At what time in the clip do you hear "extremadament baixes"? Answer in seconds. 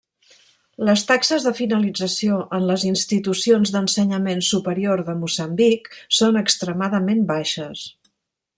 6.45-7.89